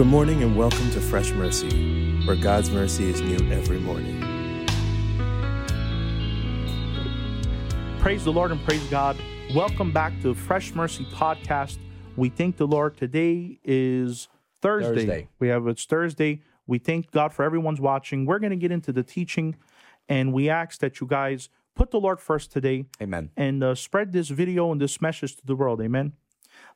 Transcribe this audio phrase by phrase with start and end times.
[0.00, 4.20] Good morning and welcome to Fresh Mercy, where God's mercy is new every morning.
[7.98, 9.16] Praise the Lord and praise God.
[9.54, 11.78] Welcome back to Fresh Mercy Podcast.
[12.16, 12.96] We thank the Lord.
[12.96, 14.28] Today is
[14.62, 14.94] Thursday.
[14.94, 15.28] Thursday.
[15.38, 16.40] We have it's Thursday.
[16.66, 18.24] We thank God for everyone's watching.
[18.24, 19.56] We're going to get into the teaching,
[20.08, 23.30] and we ask that you guys put the Lord first today Amen.
[23.36, 25.80] and uh, spread this video and this message to the world.
[25.80, 26.12] Amen.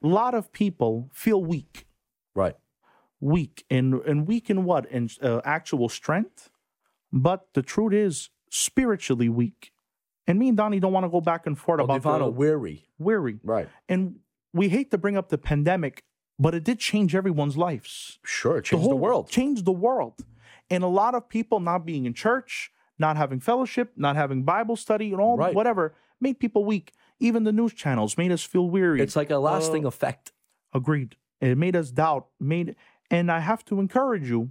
[0.03, 1.87] A lot of people feel weak,
[2.35, 2.57] Right.
[3.21, 4.87] weak, and and weak in what?
[4.91, 6.51] In uh, actual strength,
[7.13, 9.73] but the truth is spiritually weak.
[10.27, 12.31] And me and Donnie don't want to go back and forth Well, about Divana the
[12.31, 12.89] weary.
[12.99, 13.41] weary.
[13.43, 13.69] Right.
[13.89, 14.21] And
[14.55, 16.03] we hate to bring up the pandemic,
[16.39, 18.19] but it did change everyone's lives.
[18.25, 18.61] Sure.
[18.63, 19.29] Change the, whole- world.
[19.29, 20.25] Changed the world.
[20.71, 24.77] And a lot of people not being in church, not having fellowship, not having Bible
[24.77, 25.55] study, and all Right.
[25.55, 26.93] whatever made people weak.
[27.21, 29.01] Even the news channels made us feel weary.
[29.01, 30.33] It's like a lasting Uh, effect.
[30.73, 31.17] Agreed.
[31.41, 32.29] It made us doubt.
[32.41, 32.77] Made
[33.11, 34.51] and I have to encourage you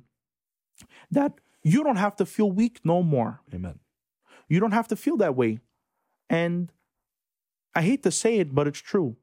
[1.09, 3.41] that you don't have to feel weak no more.
[3.53, 3.79] Amen.
[4.47, 5.59] You don't have to feel that way.
[6.29, 6.71] And
[7.75, 9.17] I hate to say it, but it's true.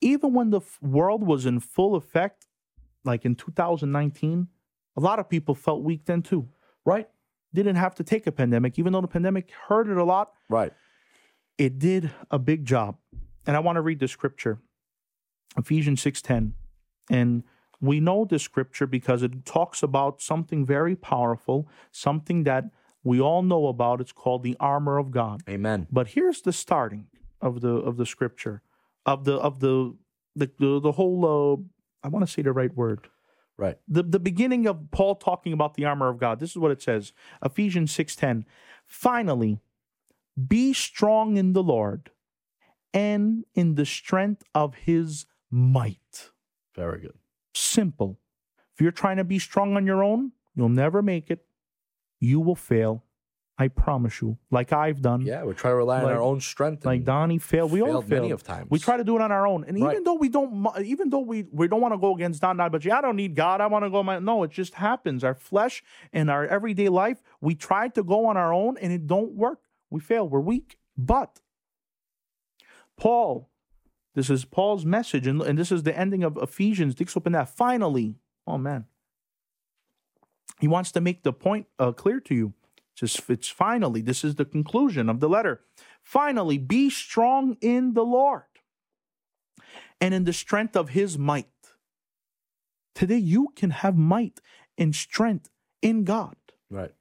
[0.00, 2.46] Even when the world was in full effect,
[3.04, 4.48] like in 2019,
[4.96, 6.48] a lot of people felt weak then too.
[6.84, 7.08] Right.
[7.54, 10.32] Didn't have to take a pandemic, even though the pandemic hurt it a lot.
[10.48, 10.72] Right.
[11.58, 12.96] It did a big job.
[13.46, 14.58] And I want to read the scripture,
[15.56, 16.54] Ephesians 6:10.
[17.10, 17.42] And
[17.80, 22.64] we know the scripture because it talks about something very powerful, something that
[23.02, 24.00] we all know about.
[24.00, 25.42] It's called the armor of God.
[25.48, 25.88] Amen.
[25.90, 27.08] But here's the starting
[27.40, 28.62] of the of the scripture,
[29.04, 29.96] of the of the
[30.36, 31.24] the the, the whole.
[31.24, 31.62] Uh,
[32.04, 33.08] I want to say the right word.
[33.62, 33.78] Right.
[33.86, 36.40] The the beginning of Paul talking about the armor of God.
[36.40, 37.12] This is what it says.
[37.44, 38.44] Ephesians six ten.
[38.84, 39.60] Finally,
[40.48, 42.10] be strong in the Lord,
[42.92, 46.32] and in the strength of His might.
[46.74, 47.18] Very good.
[47.54, 48.18] Simple.
[48.74, 51.44] If you're trying to be strong on your own, you'll never make it.
[52.18, 53.04] You will fail.
[53.62, 54.38] I promise you.
[54.50, 55.20] Like I've done.
[55.20, 56.84] Yeah, we try to rely on our own strength.
[56.84, 57.70] Like Donnie failed.
[57.70, 58.22] We all failed failed.
[58.22, 58.68] many of times.
[58.70, 61.20] We try to do it on our own, and even though we don't, even though
[61.20, 63.60] we we don't want to go against Don, Don, but yeah, I don't need God.
[63.60, 64.42] I want to go my no.
[64.42, 65.22] It just happens.
[65.22, 69.06] Our flesh and our everyday life, we try to go on our own, and it
[69.06, 69.60] don't work.
[69.90, 70.28] We fail.
[70.28, 70.78] We're weak.
[70.96, 71.40] But
[72.96, 73.48] Paul,
[74.16, 76.96] this is Paul's message, and, and this is the ending of Ephesians.
[76.96, 77.48] Dicks open that.
[77.48, 78.86] Finally, oh man,
[80.58, 82.54] he wants to make the point uh, clear to you.
[82.94, 84.02] Just it's finally.
[84.02, 85.60] This is the conclusion of the letter.
[86.02, 88.42] Finally, be strong in the Lord
[90.00, 91.46] and in the strength of his might.
[92.94, 94.40] Today, you can have might
[94.76, 95.48] and strength
[95.80, 96.36] in God.
[96.70, 96.92] right.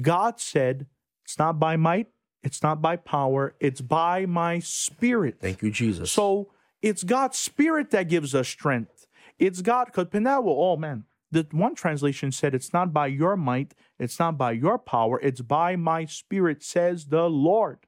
[0.00, 0.86] God said,
[1.24, 2.08] It's not by might,
[2.42, 5.36] it's not by power, it's by my spirit.
[5.40, 6.10] Thank you, Jesus.
[6.10, 6.50] So
[6.80, 9.06] it's God's spirit that gives us strength.
[9.38, 13.74] It's God, because Penawa, oh man, the one translation said, It's not by your might,
[13.98, 17.78] it's not by your power, it's by my spirit, says the Lord.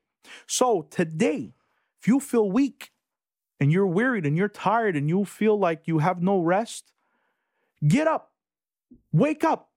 [0.47, 1.53] So today,
[2.01, 2.91] if you feel weak
[3.61, 6.93] and you're wearied and you're tired and you feel like you have no rest,
[7.87, 8.33] get up,
[9.13, 9.71] wake up,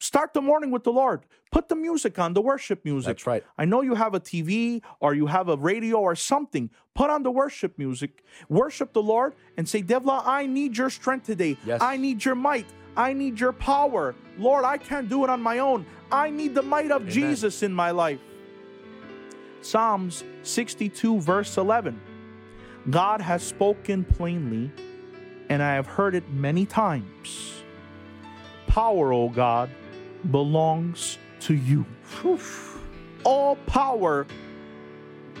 [0.00, 1.24] start the morning with the Lord.
[1.52, 3.18] Put the music on, the worship music.
[3.18, 3.44] That's right.
[3.56, 6.70] I know you have a TV or you have a radio or something.
[6.94, 8.24] Put on the worship music.
[8.48, 11.56] Worship the Lord and say, Devla, I need your strength today.
[11.64, 11.80] Yes.
[11.82, 12.66] I need your might.
[12.96, 14.14] I need your power.
[14.38, 15.86] Lord, I can't do it on my own.
[16.10, 17.12] I need the might of Amen.
[17.12, 18.20] Jesus in my life.
[19.62, 22.00] Psalms 62, verse 11.
[22.90, 24.70] God has spoken plainly,
[25.48, 27.62] and I have heard it many times.
[28.66, 29.70] Power, O God,
[30.30, 31.86] belongs to you.
[33.24, 34.26] All power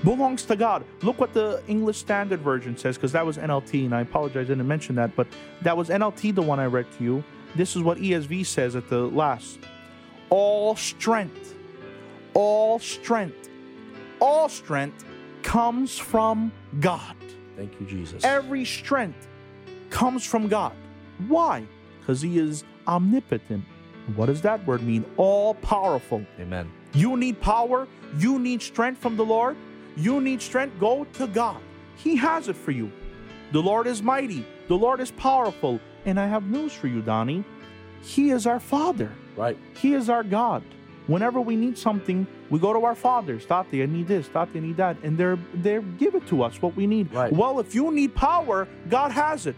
[0.04, 0.84] belongs to God.
[1.02, 4.48] Look what the English Standard Version says, because that was NLT, and I apologize, I
[4.48, 5.26] didn't mention that, but
[5.62, 7.24] that was NLT, the one I read to you.
[7.54, 9.58] This is what ESV says at the last.
[10.30, 11.54] All strength,
[12.32, 13.50] all strength,
[14.20, 15.04] all strength
[15.42, 17.16] comes from God.
[17.56, 18.24] Thank you, Jesus.
[18.24, 19.28] Every strength
[19.90, 20.72] comes from God.
[21.28, 21.66] Why?
[22.00, 23.64] Because He is omnipotent.
[24.16, 25.04] What does that word mean?
[25.16, 26.24] All powerful.
[26.40, 26.70] Amen.
[26.94, 27.86] You need power.
[28.16, 29.56] You need strength from the Lord.
[29.96, 30.80] You need strength.
[30.80, 31.60] Go to God.
[31.96, 32.90] He has it for you.
[33.52, 34.46] The Lord is mighty.
[34.68, 35.78] The Lord is powerful.
[36.04, 37.44] And I have news for you, Donnie.
[38.02, 39.12] He is our Father.
[39.36, 39.56] Right.
[39.76, 40.62] He is our God.
[41.06, 43.44] Whenever we need something, we go to our fathers.
[43.44, 44.28] Tati, I need this.
[44.28, 44.96] Tati, I need that.
[45.02, 47.12] And they're they give it to us what we need.
[47.12, 47.32] Right.
[47.32, 49.56] Well, if you need power, God has it.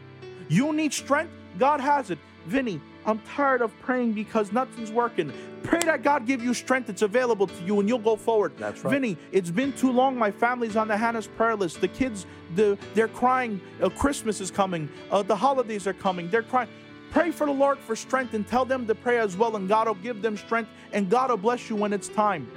[0.49, 2.19] You need strength, God has it.
[2.47, 5.33] Vinny, I'm tired of praying because nothing's working.
[5.63, 6.89] Pray that God give you strength.
[6.89, 8.53] It's available to you and you'll go forward.
[8.59, 8.93] That's right.
[8.93, 10.17] Vinny, it's been too long.
[10.17, 11.81] My family's on the Hannah's prayer list.
[11.81, 13.61] The kids, the, they're crying.
[13.83, 14.89] Uh, Christmas is coming.
[15.11, 16.31] Uh, the holidays are coming.
[16.31, 16.69] They're crying.
[17.11, 19.87] Pray for the Lord for strength and tell them to pray as well, and God
[19.87, 22.51] will give them strength and God will bless you when it's time.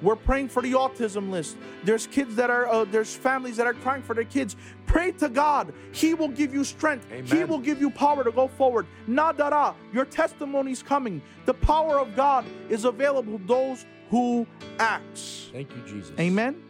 [0.00, 1.56] We're praying for the autism list.
[1.84, 4.56] There's kids that are, uh, there's families that are crying for their kids.
[4.86, 5.72] Pray to God.
[5.92, 7.06] He will give you strength.
[7.30, 8.86] He will give you power to go forward.
[9.08, 11.20] Nadara, your testimony is coming.
[11.46, 14.46] The power of God is available to those who
[14.78, 15.50] acts.
[15.52, 16.12] Thank you, Jesus.
[16.18, 16.62] Amen.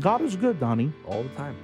[0.00, 0.92] God is good, Donnie.
[1.06, 1.56] All the time.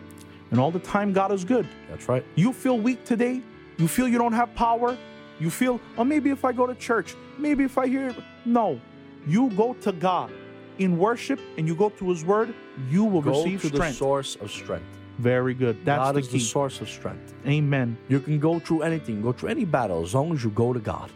[0.50, 1.68] And all the time, God is good.
[1.88, 2.24] That's right.
[2.34, 3.42] You feel weak today.
[3.76, 4.96] You feel you don't have power.
[5.38, 8.14] You feel, oh, maybe if I go to church, maybe if I hear.
[8.44, 8.80] No.
[9.26, 10.32] You go to God
[10.78, 12.54] in worship and you go to His Word,
[12.90, 13.96] you will Go receive to the strength.
[13.96, 14.86] source of strength.
[15.18, 15.84] Very good.
[15.84, 16.38] That's God the is key.
[16.38, 17.34] the source of strength.
[17.46, 17.96] Amen.
[18.08, 20.80] You can go through anything, go through any battle as long as you go to
[20.80, 21.10] God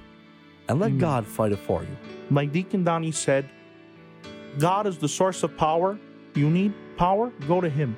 [0.68, 0.98] and let Amen.
[1.00, 1.96] God fight it for you.
[2.30, 3.48] Like Deacon Donnie said,
[4.58, 5.98] God is the source of power.
[6.34, 7.96] You need power, go to Him.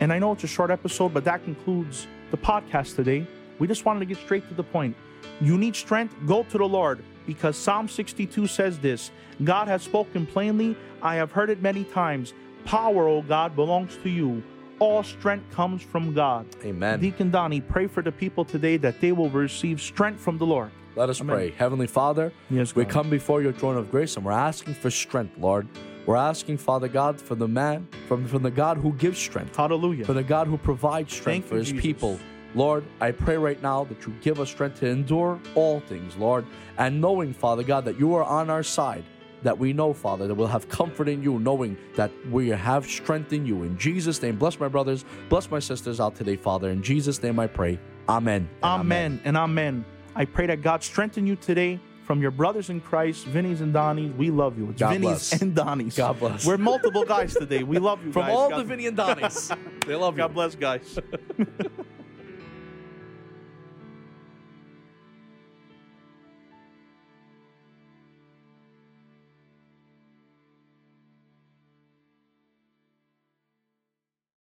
[0.00, 3.26] And I know it's a short episode, but that concludes the podcast today.
[3.58, 4.96] We just wanted to get straight to the point.
[5.40, 9.10] You need strength, go to the Lord, because Psalm 62 says this
[9.42, 12.32] God has spoken plainly, I have heard it many times.
[12.64, 14.42] Power, O God, belongs to you.
[14.78, 16.46] All strength comes from God.
[16.64, 16.98] Amen.
[17.00, 20.70] Deacon Donnie, pray for the people today that they will receive strength from the Lord.
[20.96, 21.36] Let us Amen.
[21.36, 21.50] pray.
[21.50, 25.36] Heavenly Father, Yes, we come before your throne of grace and we're asking for strength,
[25.38, 25.68] Lord.
[26.06, 30.04] We're asking, Father God, for the man, from, from the God who gives strength, Hallelujah.
[30.04, 31.82] for the God who provides strength Thank for you, his Jesus.
[31.82, 32.20] people.
[32.54, 36.44] Lord, I pray right now that you give us strength to endure all things, Lord,
[36.78, 39.04] and knowing, Father God, that you are on our side,
[39.42, 43.32] that we know, Father, that we'll have comfort in you, knowing that we have strength
[43.32, 43.64] in you.
[43.64, 46.70] In Jesus' name, bless my brothers, bless my sisters out today, Father.
[46.70, 47.78] In Jesus' name I pray.
[48.08, 48.48] Amen.
[48.62, 49.84] and Amen and amen.
[50.14, 54.12] I pray that God strengthen you today from your brothers in Christ, Vinny's and Donnie's.
[54.12, 54.70] We love you.
[54.70, 55.42] It's God Vinny's bless.
[55.42, 55.96] and Donnie's.
[55.96, 56.46] God bless.
[56.46, 57.62] We're multiple guys today.
[57.64, 58.34] We love you From guys.
[58.34, 60.18] all God, the Vinny and Donnies, they love you.
[60.18, 60.98] God bless, guys.